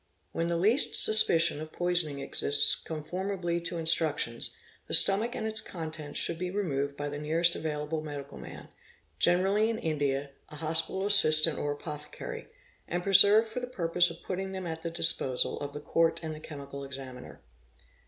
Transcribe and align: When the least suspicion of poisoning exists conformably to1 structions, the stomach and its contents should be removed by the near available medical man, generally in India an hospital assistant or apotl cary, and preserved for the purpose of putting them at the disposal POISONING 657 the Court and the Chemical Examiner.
When 0.31 0.47
the 0.47 0.57
least 0.57 0.95
suspicion 0.95 1.61
of 1.61 1.71
poisoning 1.71 2.21
exists 2.21 2.73
conformably 2.73 3.61
to1 3.61 3.83
structions, 3.83 4.49
the 4.87 4.95
stomach 4.95 5.35
and 5.35 5.45
its 5.45 5.61
contents 5.61 6.17
should 6.17 6.39
be 6.39 6.49
removed 6.49 6.97
by 6.97 7.07
the 7.07 7.19
near 7.19 7.43
available 7.53 8.01
medical 8.01 8.39
man, 8.39 8.69
generally 9.19 9.69
in 9.69 9.77
India 9.77 10.31
an 10.49 10.57
hospital 10.57 11.05
assistant 11.05 11.59
or 11.59 11.77
apotl 11.77 12.11
cary, 12.11 12.47
and 12.87 13.03
preserved 13.03 13.47
for 13.49 13.59
the 13.59 13.67
purpose 13.67 14.09
of 14.09 14.23
putting 14.23 14.53
them 14.53 14.65
at 14.65 14.81
the 14.81 14.89
disposal 14.89 15.57
POISONING 15.59 15.69
657 15.71 15.73
the 15.73 15.91
Court 15.93 16.23
and 16.23 16.33
the 16.33 16.39
Chemical 16.39 16.83
Examiner. 16.83 17.39